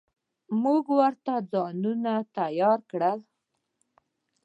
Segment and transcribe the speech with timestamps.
[0.61, 3.19] موږ ورته ځانونه تيار کړل.